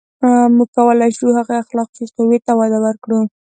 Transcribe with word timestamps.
•موږ 0.55 0.69
کولای 0.77 1.11
شو، 1.17 1.27
هغې 1.37 1.55
اخلاقي 1.63 2.05
قوې 2.15 2.39
ته 2.45 2.51
وده 2.59 2.79
ورکړو. 2.85 3.19